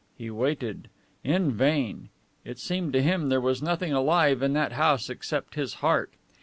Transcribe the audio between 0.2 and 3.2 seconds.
waited. In vain. It seemed to